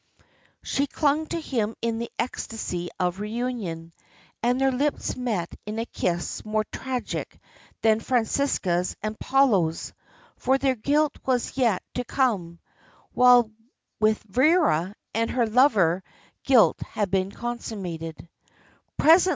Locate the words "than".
7.83-7.99